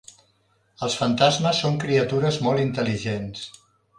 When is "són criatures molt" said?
1.65-2.65